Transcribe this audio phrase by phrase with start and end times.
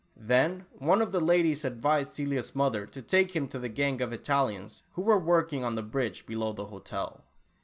[0.17, 4.11] Then one of the ladies advised Celia's mother to take him to the gang of
[4.11, 7.23] Italians who were work ing on the bridge below the hotel.